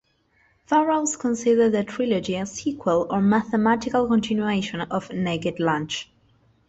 Burroughs 0.67 1.15
considered 1.15 1.73
the 1.73 1.83
trilogy 1.83 2.33
a 2.35 2.47
"sequel" 2.47 3.05
or 3.11 3.21
"mathematical" 3.21 4.07
continuation 4.07 4.81
of 4.81 5.11
"Naked 5.13 5.59
Lunch". 5.59 6.09